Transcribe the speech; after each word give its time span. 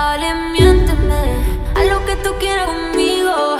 Dale, 0.00 0.34
miénteme, 0.52 1.22
haz 1.74 1.86
lo 1.86 1.98
que 2.06 2.16
tú 2.24 2.30
quieras 2.38 2.68
conmigo. 2.68 3.58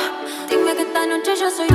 Dime 0.48 0.74
que 0.74 0.84
esta 0.88 1.04
noche 1.04 1.32
yo 1.38 1.50
soy 1.50 1.68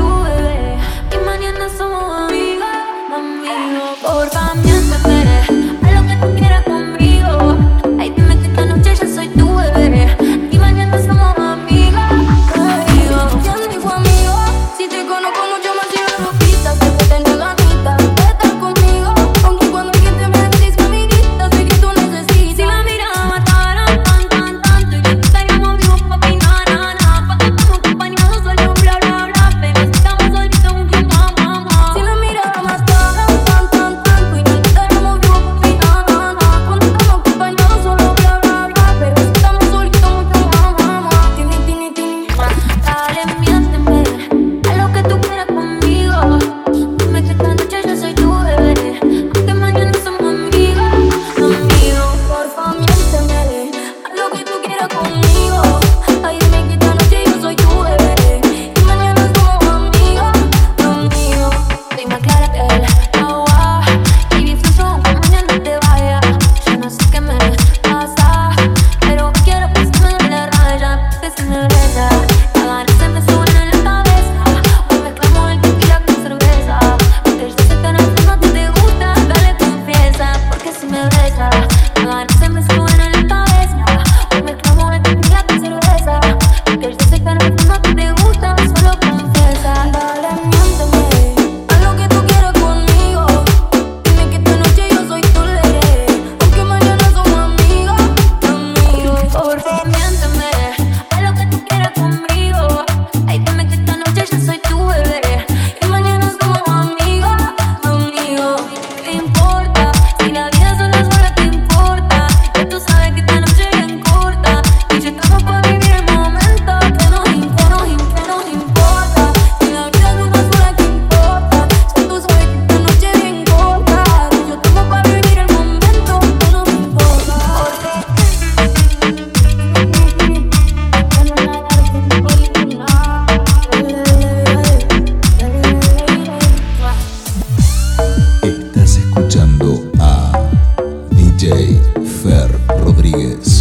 Rodriguez. 143.06 143.55